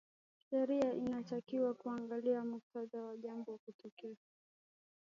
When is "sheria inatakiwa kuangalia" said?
0.49-2.43